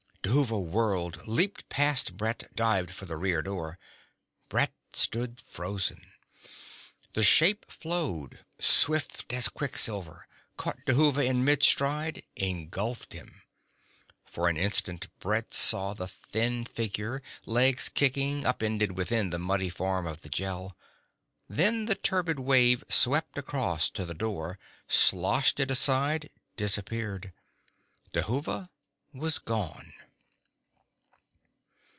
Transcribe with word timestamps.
Dhuva 0.23 0.61
whirled, 0.63 1.27
leaped 1.27 1.67
past 1.67 2.15
Brett, 2.15 2.49
dived 2.55 2.91
for 2.91 3.03
the 3.05 3.17
rear 3.17 3.41
door. 3.41 3.77
Brett 4.49 4.71
stood 4.93 5.41
frozen. 5.41 6.11
The 7.13 7.23
shape 7.23 7.69
flowed 7.69 8.45
swift 8.59 9.33
as 9.33 9.49
quicksilver 9.49 10.27
caught 10.57 10.85
Dhuva 10.85 11.25
in 11.25 11.43
mid 11.43 11.63
stride, 11.63 12.23
engulfed 12.37 13.11
him. 13.13 13.41
For 14.23 14.47
an 14.47 14.55
instant 14.57 15.07
Brett 15.19 15.53
saw 15.55 15.93
the 15.95 16.07
thin 16.07 16.63
figure, 16.65 17.21
legs 17.45 17.89
kicking, 17.89 18.45
upended 18.45 18.95
within 18.95 19.31
the 19.31 19.39
muddy 19.39 19.69
form 19.69 20.05
of 20.07 20.21
the 20.21 20.29
Gel. 20.29 20.77
Then 21.49 21.85
the 21.87 21.95
turbid 21.95 22.39
wave 22.39 22.83
swept 22.87 23.37
across 23.39 23.89
to 23.89 24.05
the 24.05 24.13
door, 24.13 24.59
sloshed 24.87 25.59
it 25.59 25.71
aside, 25.71 26.29
disappeared. 26.55 27.33
Dhuva 28.13 28.69
was 29.11 29.37
gone. 29.39 29.93